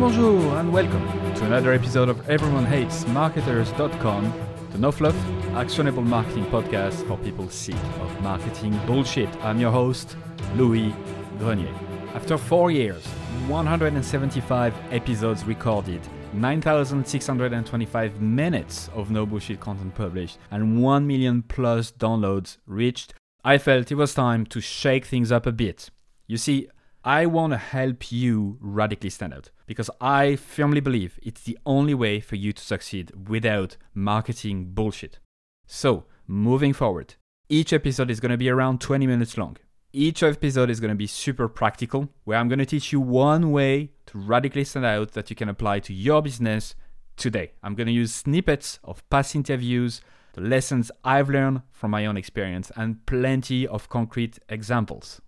[0.00, 4.32] bonjour, and welcome to another episode of Everyone Hates Marketers.com,
[4.70, 5.14] the no fluff,
[5.52, 9.28] actionable marketing podcast for people sick of marketing bullshit.
[9.44, 10.16] I'm your host,
[10.54, 10.94] Louis
[11.38, 11.74] Grenier.
[12.14, 13.04] After four years,
[13.46, 16.00] 175 episodes recorded,
[16.32, 23.12] 9,625 minutes of no bullshit content published, and 1 million plus downloads reached,
[23.44, 25.90] I felt it was time to shake things up a bit.
[26.26, 26.68] You see,
[27.04, 31.94] I want to help you radically stand out because I firmly believe it's the only
[31.94, 35.18] way for you to succeed without marketing bullshit.
[35.66, 37.14] So, moving forward,
[37.48, 39.56] each episode is going to be around 20 minutes long.
[39.94, 43.50] Each episode is going to be super practical, where I'm going to teach you one
[43.50, 46.74] way to radically stand out that you can apply to your business
[47.16, 47.52] today.
[47.62, 50.02] I'm going to use snippets of past interviews,
[50.34, 55.22] the lessons I've learned from my own experience, and plenty of concrete examples.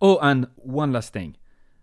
[0.00, 1.36] Oh, and one last thing.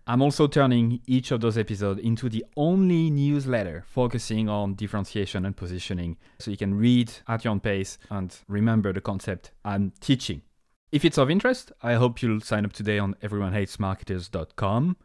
[0.08, 5.58] I'm also turning each of those episodes into the only newsletter focusing on differentiation and
[5.58, 10.44] positioning so you can read at your own pace and remember the concept I'm teaching.
[10.92, 14.98] If it's of interest, I hope you'll sign up today on everyonehatesmarketers.com.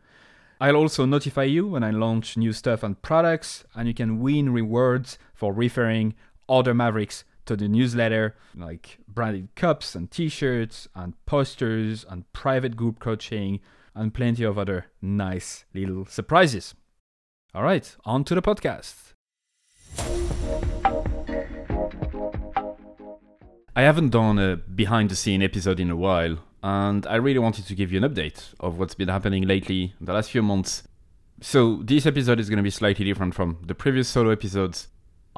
[0.60, 4.52] I'll also notify you when I launch new stuff and products, and you can win
[4.52, 6.14] rewards for referring
[6.46, 12.76] other Mavericks to the newsletter, like branded cups and t shirts, and posters, and private
[12.76, 13.58] group coaching,
[13.92, 16.74] and plenty of other nice little surprises.
[17.52, 19.14] All right, on to the podcast.
[23.74, 27.66] I haven't done a behind the scene episode in a while, and I really wanted
[27.66, 30.84] to give you an update of what's been happening lately the last few months.
[31.40, 34.86] So, this episode is going to be slightly different from the previous solo episodes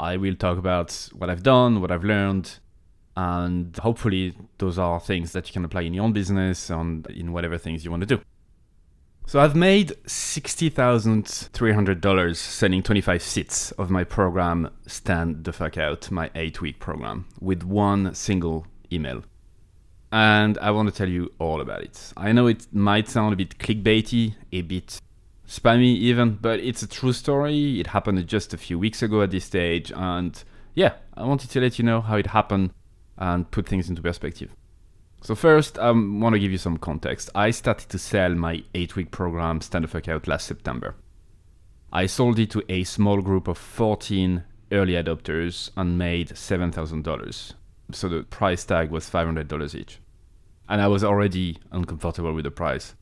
[0.03, 2.59] I will talk about what I've done, what I've learned,
[3.17, 7.33] and hopefully those are things that you can apply in your own business and in
[7.33, 8.21] whatever things you want to do.
[9.27, 16.31] So I've made $60,300 selling 25 seats of my program Stand the Fuck Out, my
[16.31, 19.23] 8-week program, with one single email.
[20.11, 22.13] And I want to tell you all about it.
[22.17, 25.01] I know it might sound a bit clickbaity, a bit
[25.53, 27.79] spammy even, but it's a true story.
[27.79, 30.43] It happened just a few weeks ago at this stage, and
[30.75, 32.73] yeah, I wanted to let you know how it happened
[33.19, 34.57] and put things into perspective.
[35.21, 37.29] So first, I want to give you some context.
[37.35, 40.95] I started to sell my eight-week program Stand the Fuck Out last September.
[41.93, 44.43] I sold it to a small group of 14
[44.73, 47.53] early adopters and made $7,000.
[47.93, 50.01] So the price tag was $500 each.
[50.67, 52.95] And I was already uncomfortable with the price.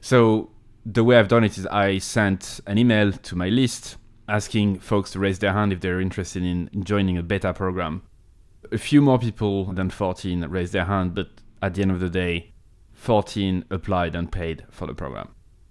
[0.00, 0.50] So
[0.86, 3.96] the way I've done it is I sent an email to my list
[4.28, 8.02] asking folks to raise their hand if they're interested in joining a beta program.
[8.72, 11.28] A few more people than 14 raised their hand, but
[11.62, 12.52] at the end of the day,
[12.92, 15.28] 14 applied and paid for the program.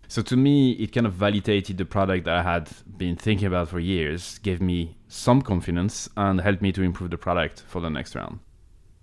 [0.07, 3.69] So to me, it kind of validated the product that I had been thinking about
[3.69, 7.89] for years, gave me some confidence, and helped me to improve the product for the
[7.89, 8.39] next round.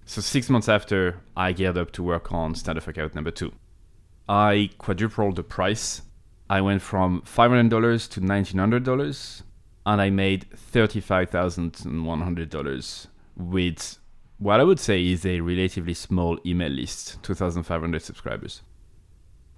[0.04, 3.32] So six months after, I geared up to work on Stand the Fuck Out number
[3.32, 3.52] two.
[4.30, 6.02] I quadrupled the price.
[6.48, 9.42] I went from $500 to $1,900
[9.86, 13.98] and I made $35,100 with
[14.38, 18.62] what I would say is a relatively small email list 2,500 subscribers.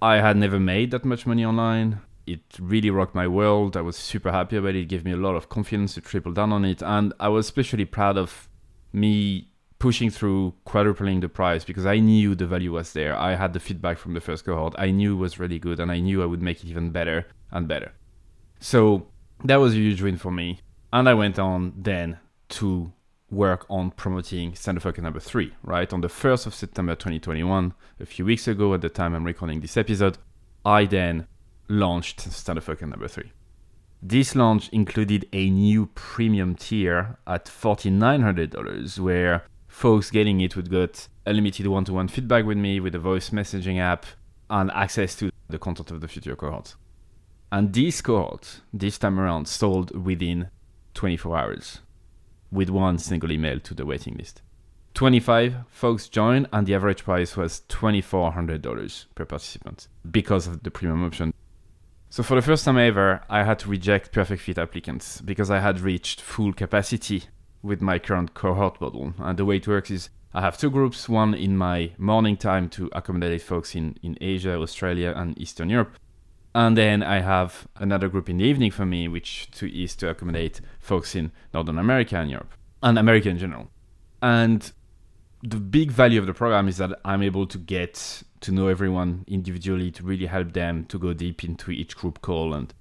[0.01, 2.01] I had never made that much money online.
[2.25, 3.77] It really rocked my world.
[3.77, 4.77] I was super happy about it.
[4.77, 6.81] It gave me a lot of confidence to triple down on it.
[6.81, 8.49] And I was especially proud of
[8.91, 9.49] me
[9.83, 13.13] pushing through quadrupling the price because I knew the value was there.
[13.17, 14.73] I had the feedback from the first cohort.
[14.77, 17.27] I knew it was really good and I knew I would make it even better
[17.51, 17.91] and better.
[18.61, 19.07] So
[19.43, 20.61] that was a huge win for me.
[20.93, 22.17] And I went on then
[22.59, 22.93] to
[23.29, 25.91] work on promoting Stand Out number three, right?
[25.91, 29.59] On the 1st of September 2021, a few weeks ago at the time I'm recording
[29.59, 30.17] this episode,
[30.63, 31.27] I then
[31.67, 33.33] launched Stand Out number three.
[34.01, 39.43] This launch included a new premium tier at $4,900 where
[39.73, 44.05] folks getting it would get unlimited one-to-one feedback with me with a voice messaging app
[44.49, 46.75] and access to the content of the future cohort.
[47.51, 50.49] And this cohort, this time around, sold within
[50.93, 51.79] 24 hours
[52.51, 54.43] with one single email to the waiting list.
[54.93, 61.03] 25 folks joined, and the average price was $2,400 per participant because of the premium
[61.03, 61.33] option.
[62.11, 65.59] So, for the first time ever, I had to reject perfect fit applicants because I
[65.59, 67.23] had reached full capacity
[67.63, 69.13] with my current cohort model.
[69.17, 72.69] And the way it works is I have two groups, one in my morning time
[72.69, 75.97] to accommodate folks in, in Asia, Australia, and Eastern Europe.
[76.53, 80.09] And then I have another group in the evening for me, which to, is to
[80.09, 82.51] accommodate folks in Northern America and Europe,
[82.83, 83.69] and America in general.
[84.21, 84.71] And
[85.41, 89.23] the big value of the program is that I'm able to get to know everyone
[89.27, 92.73] individually to really help them to go deep into each group call and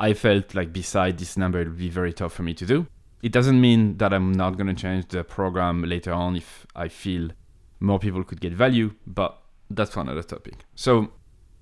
[0.00, 2.86] I felt like beside this number, it would be very tough for me to do.
[3.22, 6.88] It doesn't mean that I'm not going to change the program later on if I
[6.88, 7.30] feel
[7.78, 10.54] more people could get value, but that's for another topic.
[10.74, 11.12] So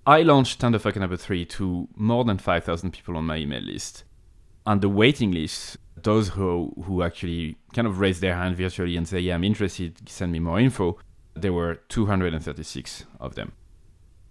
[0.06, 3.36] I launched Stand the Fuck Out number three to more than 5,000 people on my
[3.36, 4.04] email list.
[4.66, 9.08] And the waiting list, those who, who actually kind of raise their hand virtually and
[9.08, 10.98] say, yeah, I'm interested, send me more info,
[11.34, 13.52] there were 236 of them.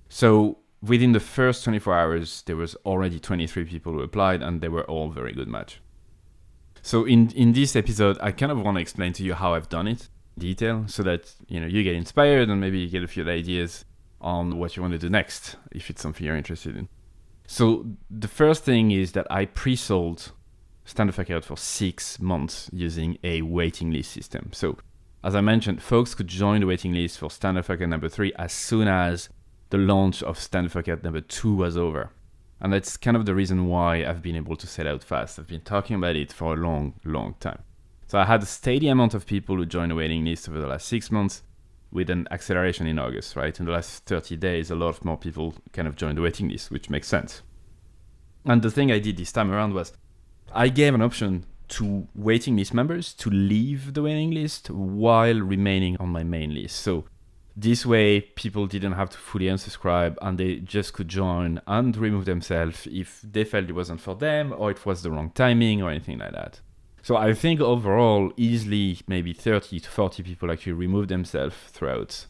[0.09, 4.69] So within the first 24 hours, there was already 23 people who applied, and they
[4.69, 5.81] were all very good match.
[6.87, 9.67] So in in this episode, I kind of want to explain to you how I've
[9.67, 10.07] done it,
[10.37, 13.83] detail, so that you know you get inspired and maybe you get a few ideas
[14.21, 16.87] on what you want to do next if it's something you're interested in.
[17.45, 20.31] So the first thing is that I pre-sold
[20.85, 24.51] Stand Out for six months using a waiting list system.
[24.53, 24.77] So
[25.25, 28.53] as I mentioned, folks could join the waiting list for Stand Out number three as
[28.53, 29.27] soon as
[29.71, 32.11] the launch of Stand Out number two was over.
[32.59, 35.37] And that's kind of the reason why I've been able to sell out fast.
[35.37, 37.59] I've been talking about it for a long, long time.
[38.07, 40.67] So I had a steady amount of people who joined the waiting list over the
[40.67, 41.43] last six months
[41.91, 43.57] with an acceleration in August, right?
[43.59, 46.49] In the last 30 days, a lot of more people kind of joined the waiting
[46.49, 47.41] list, which makes sense.
[48.45, 49.93] And the thing I did this time around was
[50.53, 55.97] I gave an option to waiting list members to leave the waiting list while remaining
[55.97, 56.77] on my main list.
[56.77, 57.05] So
[57.59, 62.25] this way, people didn't have to fully unsubscribe and they just could join and remove
[62.25, 65.89] themselves if they felt it wasn't for them or it was the wrong timing or
[65.89, 66.61] anything like that.
[67.01, 72.27] So I think overall, easily maybe 30 to 40 people actually removed themselves throughout.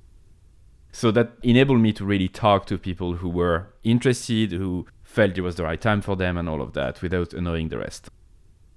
[0.93, 5.41] So that enabled me to really talk to people who were interested, who felt it
[5.41, 8.09] was the right time for them, and all of that without annoying the rest.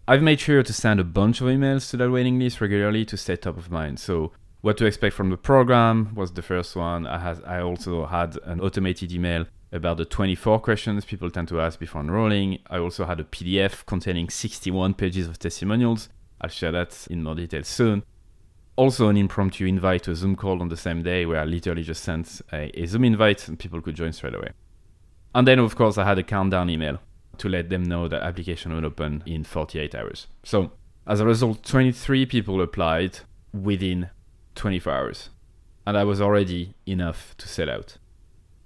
[0.08, 3.16] I've made sure to send a bunch of emails to that waiting list regularly to
[3.16, 4.00] stay top of mind.
[4.00, 7.06] So what to expect from the program was the first one.
[7.06, 11.60] I has I also had an automated email about the 24 questions people tend to
[11.60, 12.58] ask before enrolling.
[12.68, 16.08] I also had a PDF containing 61 pages of testimonials.
[16.40, 18.02] I'll share that in more detail soon.
[18.76, 21.82] Also, an impromptu invite to a Zoom call on the same day where I literally
[21.82, 24.50] just sent a, a Zoom invite and people could join straight away.
[25.34, 26.98] And then, of course, I had a countdown email
[27.38, 30.26] to let them know that application would open in 48 hours.
[30.42, 30.72] So,
[31.06, 33.18] as a result, 23 people applied
[33.52, 34.10] within
[34.60, 35.30] 24 hours.
[35.86, 37.96] And that was already enough to sell out.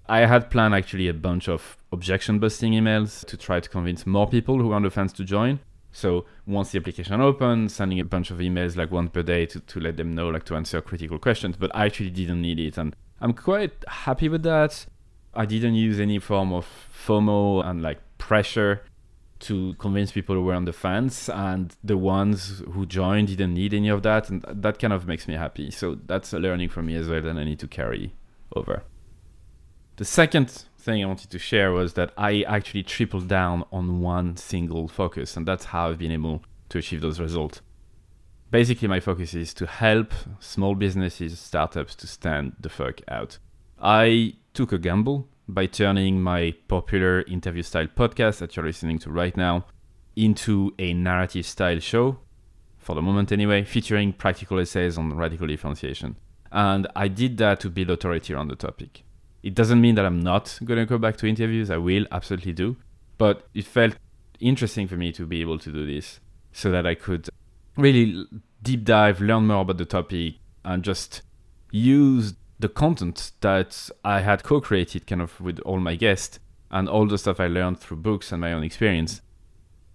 [0.07, 4.29] I had planned actually a bunch of objection busting emails to try to convince more
[4.29, 5.61] people who are on the fence to join.
[5.93, 9.61] So once the application opened, sending a bunch of emails like one per day to,
[9.61, 12.77] to let them know, like to answer critical questions, but I actually didn't need it.
[12.77, 14.87] And I'm quite happy with that.
[15.33, 16.67] I didn't use any form of
[17.07, 18.83] FOMO and like pressure
[19.41, 23.75] to convince people who were on the fence and the ones who joined didn't need
[23.75, 25.71] any of that and that kind of makes me happy.
[25.71, 28.15] So that's a learning for me as well that i need to carry
[28.55, 28.85] over.
[29.97, 34.37] The second thing i wanted to share was that i actually tripled down on one
[34.37, 37.61] single focus and that's how i've been able to achieve those results.
[38.51, 43.39] Basically my focus is to help small businesses startups to stand the fuck out.
[43.81, 49.11] I took a gamble by turning my popular interview style podcast that you're listening to
[49.11, 49.67] right now
[50.17, 52.19] into a narrative style show,
[52.79, 56.17] for the moment anyway, featuring practical essays on radical differentiation.
[56.53, 59.03] And I did that to build authority around the topic.
[59.43, 62.53] It doesn't mean that I'm not going to go back to interviews, I will absolutely
[62.53, 62.77] do.
[63.19, 63.97] But it felt
[64.41, 66.21] interesting for me to be able to do this
[66.53, 67.29] so that I could
[67.77, 68.25] really
[68.63, 71.23] deep dive, learn more about the topic, and just
[71.71, 76.39] use the content that I had co-created kind of with all my guests
[76.71, 79.21] and all the stuff I learned through books and my own experience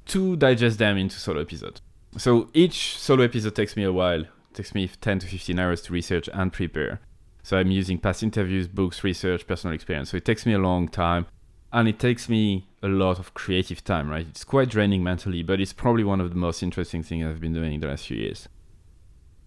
[0.05, 1.81] to digest them into solo episodes.
[2.17, 4.21] So each solo episode takes me a while.
[4.21, 6.99] It takes me 10 to 15 hours to research and prepare.
[7.41, 10.11] So I'm using past interviews, books, research, personal experience.
[10.11, 11.25] So it takes me a long time
[11.73, 14.27] and it takes me a lot of creative time, right?
[14.29, 17.53] It's quite draining mentally, but it's probably one of the most interesting things I've been
[17.53, 18.47] doing in the last few years.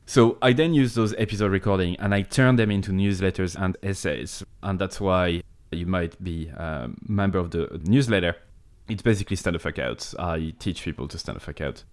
[0.05, 4.43] So I then use those episode recording and I turn them into newsletters and essays.
[4.63, 8.37] And that's why you might be a member of the newsletter.
[8.89, 10.13] It's basically stand the fuck out.
[10.19, 11.85] I teach people to stand the fuck out.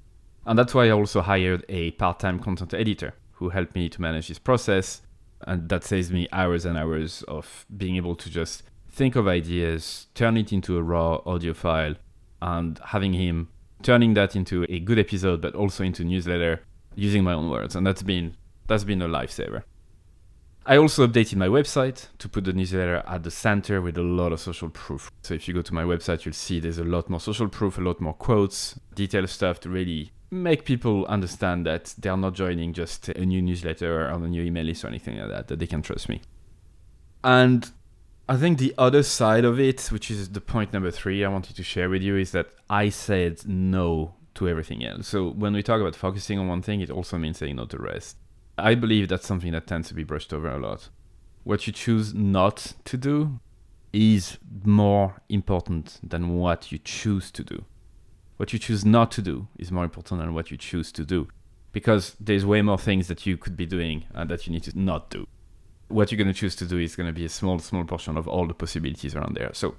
[0.46, 4.28] And that's why I also hired a part-time content editor who helped me to manage
[4.28, 5.02] this process.
[5.42, 10.08] And that saves me hours and hours of being able to just think of ideas,
[10.16, 11.96] turn it into a raw audio file,
[12.42, 13.50] and having him
[13.82, 16.62] turning that into a good episode, but also into newsletter
[16.96, 18.36] using my own words, and that's been
[18.68, 19.64] that's been a lifesaver.
[20.66, 24.32] I also updated my website to put the newsletter at the center with a lot
[24.32, 25.10] of social proof.
[25.24, 27.78] So if you go to my website, you'll see there's a lot more social proof,
[27.80, 32.36] a lot more quotes, detailed stuff to really make people understand that they are not
[32.36, 35.58] joining just a new newsletter or a new email list or anything like that, that
[35.58, 36.22] they can trust me.
[37.24, 37.72] And
[38.28, 41.56] I think the other side of it, which is the point number three I wanted
[41.56, 45.08] to share with you, is that I said no to everything else.
[45.08, 47.78] So when we talk about focusing on one thing, it also means saying no to
[47.78, 48.18] rest.
[48.58, 50.90] I believe that's something that tends to be brushed over a lot.
[51.44, 53.40] What you choose not to do
[53.94, 57.66] is more important than what you choose to do.
[58.38, 61.28] What you choose not to do is more important than what you choose to do
[61.72, 64.78] because there's way more things that you could be doing and that you need to
[64.78, 65.28] not do
[65.90, 68.16] what you're going to choose to do is going to be a small, small portion
[68.16, 69.50] of all the possibilities around there.
[69.54, 69.76] So,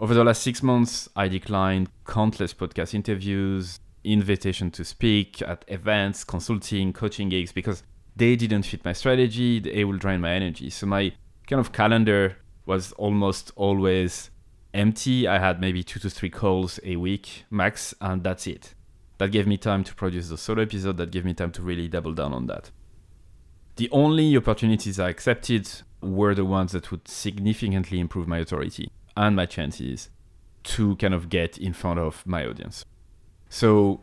[0.00, 6.24] over the last six months, I declined countless podcast interviews, invitation to speak at events,
[6.24, 7.82] consulting, coaching gigs because
[8.16, 9.60] they didn't fit my strategy.
[9.60, 10.70] They will drain my energy.
[10.70, 11.12] So my
[11.46, 12.36] kind of calendar
[12.66, 14.30] was almost always
[14.74, 15.26] empty.
[15.26, 18.74] I had maybe two to three calls a week max, and that's it.
[19.18, 20.96] That gave me time to produce the solo episode.
[20.96, 22.70] That gave me time to really double down on that.
[23.76, 29.34] The only opportunities I accepted were the ones that would significantly improve my authority and
[29.34, 30.10] my chances
[30.64, 32.84] to kind of get in front of my audience.
[33.48, 34.00] So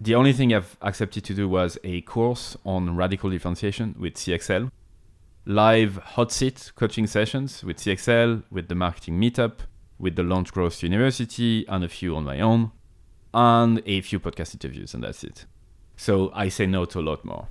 [0.00, 4.70] the only thing I've accepted to do was a course on radical differentiation with CXL,
[5.44, 9.58] live hot seat coaching sessions with CXL, with the marketing meetup,
[9.98, 12.72] with the Launch Growth University, and a few on my own,
[13.34, 15.46] and a few podcast interviews, and that's it.
[15.96, 17.48] So I say no to a lot more.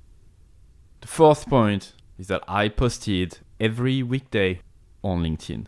[1.01, 4.62] The fourth point is that I posted every weekday
[5.03, 5.67] on LinkedIn.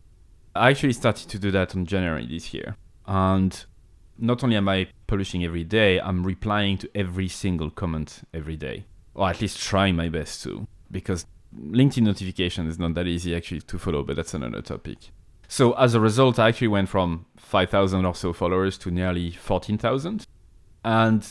[0.55, 2.75] I actually started to do that in January this year.
[3.05, 3.65] And
[4.21, 8.85] not only am I publishing every day, I'm replying to every single comment every day.
[9.13, 10.67] Or at least trying my best to.
[10.89, 11.25] Because
[11.57, 14.97] LinkedIn notification is not that easy actually to follow, but that's another topic.
[15.47, 20.25] So as a result, I actually went from 5,000 or so followers to nearly 14,000.
[20.85, 21.27] And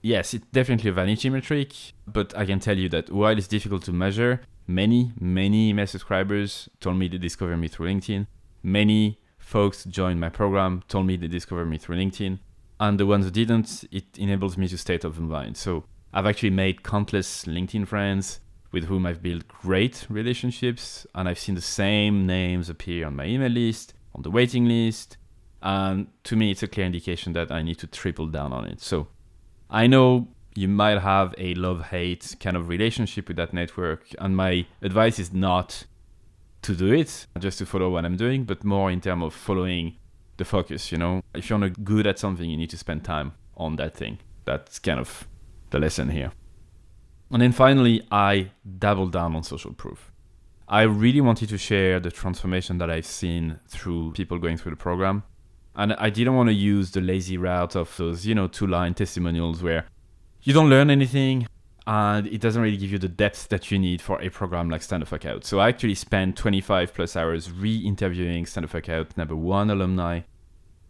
[0.00, 1.72] yes, it's definitely a vanity metric,
[2.06, 6.68] but I can tell you that while it's difficult to measure, many, many email subscribers
[6.80, 8.26] told me they discovered me through LinkedIn.
[8.62, 9.18] Many
[9.48, 12.38] folks joined my program, told me they discovered me through LinkedIn.
[12.78, 15.56] And the ones who didn't, it enables me to stay top of mind.
[15.56, 18.40] So I've actually made countless LinkedIn friends
[18.72, 23.24] with whom I've built great relationships, and I've seen the same names appear on my
[23.24, 25.16] email list, on the waiting list.
[25.62, 28.82] And to me, it's a clear indication that I need to triple down on it.
[28.82, 29.08] So
[29.70, 34.36] I know you might have a love hate kind of relationship with that network, and
[34.36, 35.84] my advice is not
[36.62, 39.96] to do it just to follow what I'm doing, but more in terms of following
[40.36, 40.92] the focus.
[40.92, 43.94] You know, if you're not good at something, you need to spend time on that
[43.94, 44.18] thing.
[44.44, 45.26] That's kind of
[45.70, 46.32] the lesson here.
[47.30, 50.10] And then finally, I doubled down on social proof.
[50.66, 54.76] I really wanted to share the transformation that I've seen through people going through the
[54.76, 55.22] program
[55.78, 58.94] and I didn't want to use the lazy route of those, you know, two line
[58.94, 59.86] testimonials where
[60.42, 61.46] you don't learn anything
[61.88, 64.82] and it doesn't really give you the depth that you need for a program like
[64.82, 65.46] Stand the Fuck Out.
[65.46, 69.70] So I actually spent 25 plus hours re interviewing Stand the Fuck Out number one
[69.70, 70.20] alumni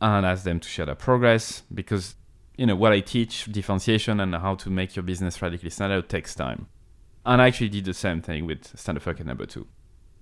[0.00, 2.16] and asked them to share their progress because,
[2.56, 6.08] you know, what I teach, differentiation and how to make your business radically stand out
[6.08, 6.66] takes time.
[7.24, 9.68] And I actually did the same thing with Stand the Fuck Out number two.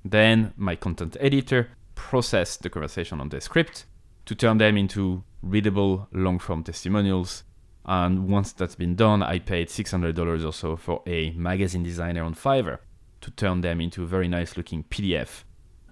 [0.05, 3.87] Then my content editor processed the conversation on the script
[4.27, 7.45] to turn them into readable long form testimonials.
[7.87, 12.35] And once that's been done, I paid $600 or so for a magazine designer on
[12.35, 12.79] Fiverr
[13.21, 15.45] to turn them into a very nice looking PDF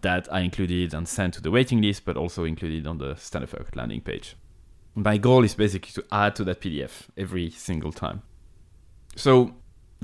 [0.03, 3.75] that I included and sent to the waiting list, but also included on the Fuck
[3.77, 4.37] landing page.
[4.97, 8.23] My goal is basically to add to that PDF every single time.
[9.17, 9.55] So,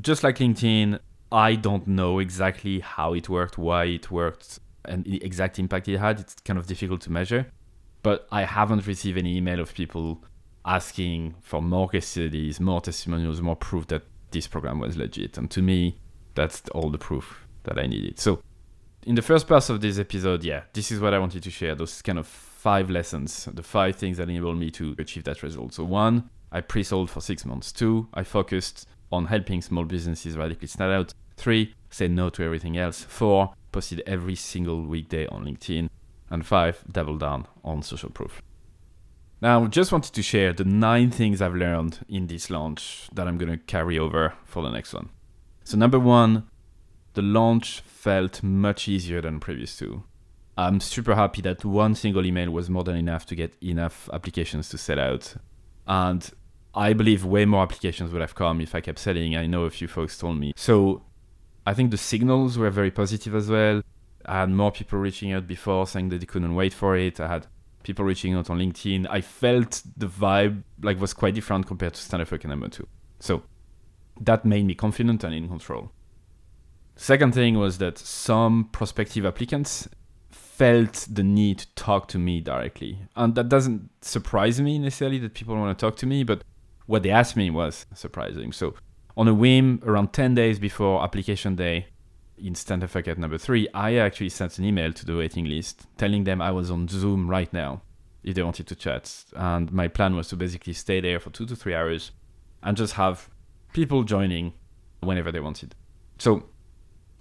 [0.00, 5.22] just like LinkedIn, I don't know exactly how it worked, why it worked, and the
[5.22, 6.20] exact impact it had.
[6.20, 7.46] It's kind of difficult to measure
[8.02, 10.24] but I haven't received any email of people
[10.64, 15.38] asking for more case studies, more testimonials, more proof that this program was legit.
[15.38, 15.98] And to me,
[16.34, 18.18] that's all the proof that I needed.
[18.18, 18.42] So,
[19.04, 21.74] in the first part of this episode, yeah, this is what I wanted to share
[21.74, 25.74] those kind of five lessons, the five things that enabled me to achieve that result.
[25.74, 27.72] So, one, I pre sold for six months.
[27.72, 31.14] Two, I focused on helping small businesses radically stand out.
[31.36, 33.02] Three, say no to everything else.
[33.02, 35.88] Four, posted every single weekday on LinkedIn.
[36.28, 38.40] And five, double down on social proof.
[39.42, 43.38] Now, just wanted to share the nine things I've learned in this launch that I'm
[43.38, 45.08] going to carry over for the next one.
[45.64, 46.46] So, number one,
[47.14, 50.04] the launch felt much easier than previous two.
[50.58, 54.68] I'm super happy that one single email was more than enough to get enough applications
[54.70, 55.34] to sell out.
[55.86, 56.30] And
[56.74, 59.36] I believe way more applications would have come if I kept selling.
[59.36, 60.52] I know a few folks told me.
[60.56, 61.02] So
[61.66, 63.82] I think the signals were very positive as well.
[64.26, 67.18] I had more people reaching out before saying that they couldn't wait for it.
[67.20, 67.46] I had
[67.82, 69.06] people reaching out on LinkedIn.
[69.08, 72.68] I felt the vibe like was quite different compared to Stand the Fuck Out number
[72.68, 72.86] two.
[73.18, 73.42] So
[74.20, 75.90] that made me confident and in control.
[76.96, 79.88] Second thing was that some prospective applicants
[80.30, 82.98] felt the need to talk to me directly.
[83.16, 86.44] And that doesn't surprise me necessarily that people want to talk to me, but
[86.84, 88.52] what they asked me was surprising.
[88.52, 88.74] So,
[89.16, 91.86] on a whim, around 10 days before application day
[92.40, 96.40] in Up number three, I actually sent an email to the waiting list telling them
[96.40, 97.82] I was on Zoom right now
[98.22, 99.24] if they wanted to chat.
[99.34, 102.12] And my plan was to basically stay there for two to three hours
[102.62, 103.28] and just have
[103.72, 104.54] people joining
[105.00, 105.74] whenever they wanted.
[106.18, 106.44] So,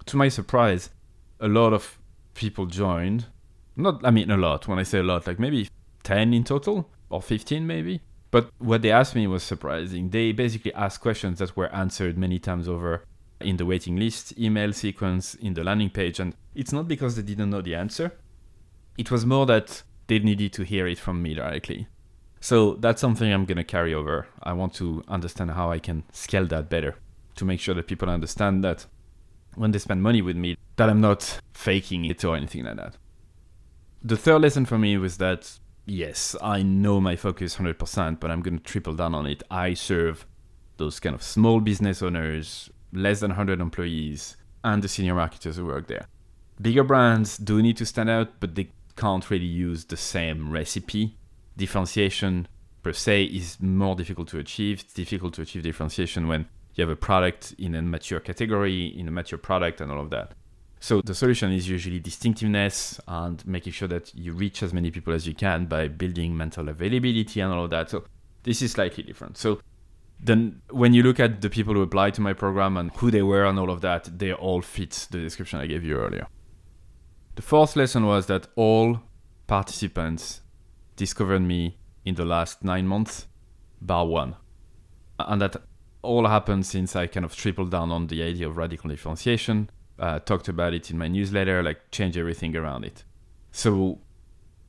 [0.06, 0.90] to my surprise,
[1.38, 1.98] a lot of
[2.34, 3.26] people joined.
[3.76, 4.68] Not, I mean, a lot.
[4.68, 5.68] When I say a lot, like maybe
[6.02, 8.00] 10 in total or 15 maybe.
[8.30, 10.10] But what they asked me was surprising.
[10.10, 13.04] They basically asked questions that were answered many times over
[13.40, 16.20] in the waiting list, email sequence, in the landing page.
[16.20, 18.12] And it's not because they didn't know the answer,
[18.98, 21.88] it was more that they needed to hear it from me directly.
[22.40, 24.26] So that's something I'm going to carry over.
[24.42, 26.96] I want to understand how I can scale that better
[27.36, 28.86] to make sure that people understand that
[29.54, 32.96] when they spend money with me, that I'm not faking it or anything like that.
[34.02, 38.42] The third lesson for me was that yes, I know my focus 100%, but I'm
[38.42, 39.42] going to triple down on it.
[39.50, 40.26] I serve
[40.76, 45.66] those kind of small business owners, less than 100 employees, and the senior marketers who
[45.66, 46.06] work there.
[46.60, 51.16] Bigger brands do need to stand out, but they can't really use the same recipe.
[51.56, 52.48] Differentiation
[52.82, 54.80] per se is more difficult to achieve.
[54.80, 59.08] It's difficult to achieve differentiation when you have a product in a mature category, in
[59.08, 60.32] a mature product, and all of that.
[60.80, 65.12] So the solution is usually distinctiveness and making sure that you reach as many people
[65.12, 67.90] as you can by building mental availability and all of that.
[67.90, 68.04] So
[68.44, 69.36] this is slightly different.
[69.36, 69.60] So
[70.22, 73.22] then when you look at the people who applied to my program and who they
[73.22, 76.26] were and all of that, they all fit the description I gave you earlier.
[77.36, 79.00] The fourth lesson was that all
[79.46, 80.42] participants
[80.96, 83.26] discovered me in the last nine months,
[83.80, 84.36] bar one.
[85.18, 85.56] And that
[86.02, 90.18] all happened since I kind of tripled down on the idea of radical differentiation uh,
[90.20, 93.04] talked about it in my newsletter, like change everything around it.
[93.52, 94.00] So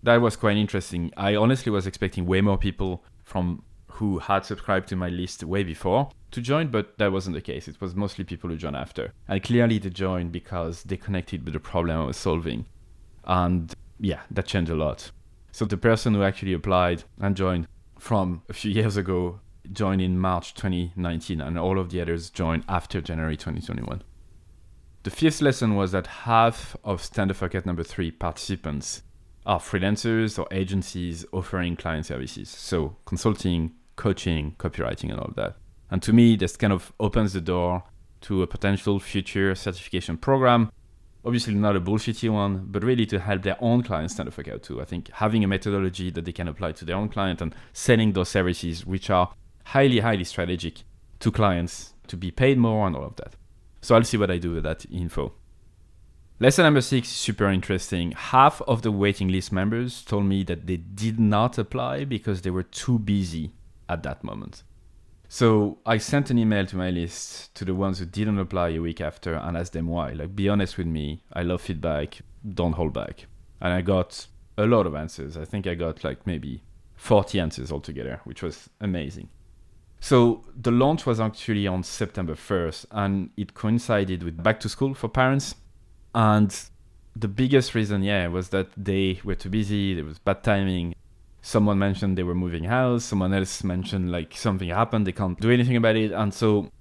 [0.04, 1.12] that was quite interesting.
[1.16, 3.64] I honestly was expecting way more people from
[4.02, 7.68] who had subscribed to my list way before to join, but that wasn't the case.
[7.68, 9.14] It was mostly people who joined after.
[9.28, 12.66] And clearly they joined because they connected with the problem I was solving.
[13.26, 15.12] And yeah, that changed a lot.
[15.52, 17.68] So the person who actually applied and joined
[18.00, 19.40] from a few years ago
[19.72, 24.02] joined in March 2019, and all of the others joined after January 2021.
[25.04, 29.04] The fifth lesson was that half of Stand the Fuck Out number three participants
[29.46, 32.50] are freelancers or agencies offering client services.
[32.50, 35.56] So consulting, coaching, copywriting, and all of that.
[35.90, 37.84] And to me, this kind of opens the door
[38.22, 40.72] to a potential future certification program.
[41.24, 44.64] Obviously, not a bullshitty one, but really to help their own clients stand up out
[44.64, 44.82] too.
[44.82, 48.14] I think having a methodology that they can apply to their own client and selling
[48.14, 49.34] those services, which are
[49.66, 50.84] highly, highly strategic
[51.20, 53.36] to clients to be paid more and all of that.
[53.82, 55.34] So I'll see what I do with that info.
[56.40, 58.14] Lesson number six is super interesting.
[58.14, 62.50] Half of the waiting list members told me that they did not apply because they
[62.50, 63.52] were too busy
[63.92, 64.64] at that moment.
[65.28, 68.80] So I sent an email to my list to the ones who didn't apply a
[68.80, 70.12] week after and asked them why.
[70.12, 71.24] Like, be honest with me.
[71.32, 72.20] I love feedback.
[72.54, 73.28] Don't hold back.
[73.62, 74.28] And I got
[74.58, 75.38] a lot of answers.
[75.38, 76.64] I think I got like maybe
[76.96, 79.30] 40 answers altogether, which was amazing.
[80.02, 84.94] So the launch was actually on September 1st, and it coincided with back to school
[84.94, 85.56] for parents.
[86.14, 86.54] And
[87.16, 89.94] the biggest reason, yeah, was that they were too busy.
[89.94, 90.96] There was bad timing.
[91.42, 93.06] Someone mentioned they were moving house.
[93.06, 95.08] Someone else mentioned like something happened.
[95.08, 96.12] They can't do anything about it.
[96.12, 96.72] And so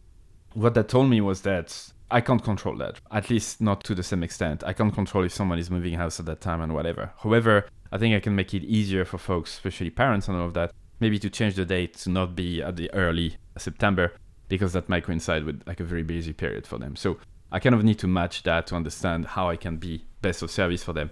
[0.55, 4.03] what that told me was that I can't control that, at least not to the
[4.03, 4.65] same extent.
[4.65, 7.13] I can't control if someone is moving house at that time and whatever.
[7.23, 10.55] However, I think I can make it easier for folks, especially parents and all of
[10.55, 14.13] that, maybe to change the date to not be at the early September
[14.49, 16.97] because that might coincide with like a very busy period for them.
[16.97, 17.19] So
[17.53, 20.51] I kind of need to match that to understand how I can be best of
[20.51, 21.11] service for them.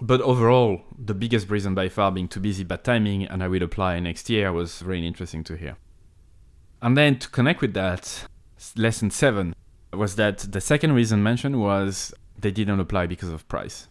[0.00, 3.62] But overall, the biggest reason by far being too busy, bad timing, and I will
[3.62, 5.76] apply next year was really interesting to hear.
[6.80, 8.26] And then to connect with that,
[8.76, 9.54] lesson seven
[9.92, 13.88] was that the second reason mentioned was they didn't apply because of price.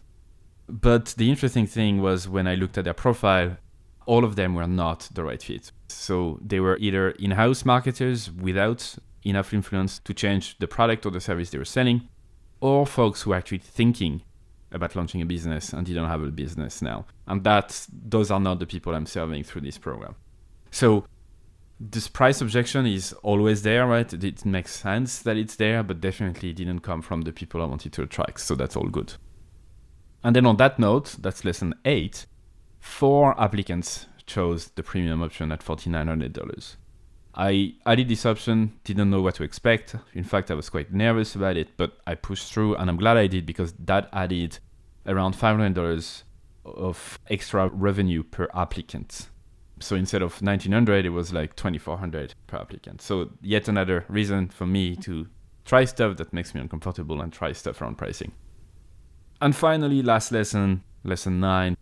[0.68, 3.56] But the interesting thing was when I looked at their profile,
[4.04, 5.72] all of them were not the right fit.
[5.88, 11.10] So they were either in house marketers without enough influence to change the product or
[11.10, 12.08] the service they were selling,
[12.60, 14.22] or folks who were actually thinking
[14.72, 17.06] about launching a business and didn't have a business now.
[17.26, 20.14] And that those are not the people I'm serving through this program.
[20.70, 21.04] So
[21.78, 24.12] this price objection is always there, right?
[24.12, 27.92] It makes sense that it's there, but definitely didn't come from the people I wanted
[27.94, 28.40] to attract.
[28.40, 29.14] So that's all good.
[30.24, 32.26] And then on that note, that's lesson eight
[32.78, 36.76] four applicants chose the premium option at $4,900.
[37.34, 39.96] I added this option, didn't know what to expect.
[40.12, 43.16] In fact, I was quite nervous about it, but I pushed through and I'm glad
[43.16, 44.58] I did because that added
[45.06, 46.22] around $500
[46.64, 49.28] of extra revenue per applicant.
[49.80, 53.02] So instead of 1900 it was like 2400 per applicant.
[53.02, 55.26] So yet another reason for me to
[55.64, 58.32] try stuff that makes me uncomfortable and try stuff around pricing.
[59.40, 61.76] And finally, last lesson, lesson 9,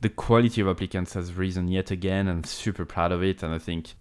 [0.00, 2.28] the quality of applicants has risen yet again.
[2.28, 3.94] I'm super proud of it and I think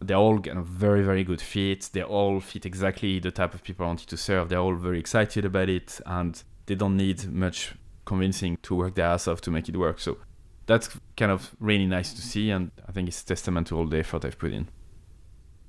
[0.00, 1.90] they're all kind of very very good fit.
[1.92, 4.48] They all fit exactly the type of people i wanted to serve.
[4.48, 9.06] They're all very excited about it and they don't need much convincing to work their
[9.06, 9.98] ass off to make it work.
[10.00, 10.18] So
[10.66, 13.98] that's kind of really nice to see and i think it's testament to all the
[13.98, 14.68] effort i've put in.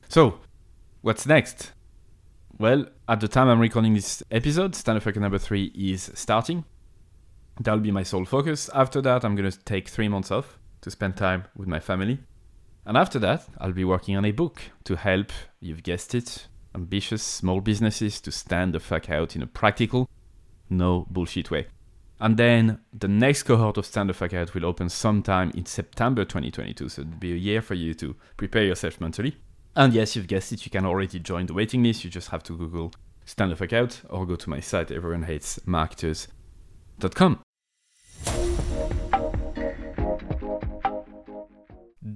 [0.09, 0.39] So
[1.01, 1.73] what's next?
[2.57, 6.63] Well at the time i'm recording this episode stand up number three is starting.
[7.59, 8.69] That'll be my sole focus.
[8.73, 12.19] After that i'm going to take three months off to spend time with my family
[12.85, 17.23] and after that, I'll be working on a book to help, you've guessed it, ambitious
[17.23, 20.09] small businesses to stand the fuck out in a practical,
[20.69, 21.67] no bullshit way.
[22.19, 26.23] And then the next cohort of Stand the Fuck Out will open sometime in September
[26.23, 26.89] 2022.
[26.89, 29.35] So it'll be a year for you to prepare yourself mentally.
[29.75, 32.05] And yes, you've guessed it, you can already join the waiting list.
[32.05, 32.93] You just have to Google
[33.25, 37.39] Stand the Fuck Out or go to my site, everyonehatesmarketers.com.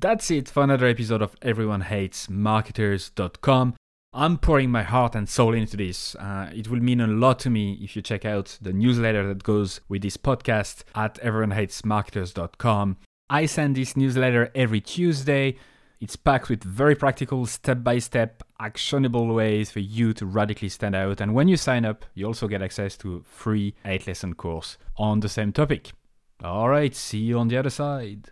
[0.02, 3.76] That's it for another episode of Everyone Hates Marketers.com.
[4.14, 6.16] I'm pouring my heart and soul into this.
[6.16, 9.44] Uh, it will mean a lot to me if you check out the newsletter that
[9.44, 12.96] goes with this podcast at everyonehatesmarketers.com.
[13.30, 15.58] I send this newsletter every Tuesday.
[16.00, 20.96] It's packed with very practical, step by step, actionable ways for you to radically stand
[20.96, 21.20] out.
[21.20, 24.78] And when you sign up, you also get access to a free 8 lesson course
[24.96, 25.92] on the same topic.
[26.42, 28.32] All right, see you on the other side.